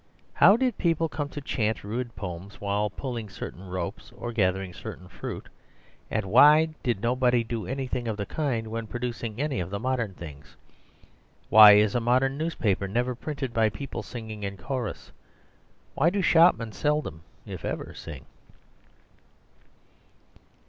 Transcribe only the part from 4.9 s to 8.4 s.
fruit, and why did nobody do anything of the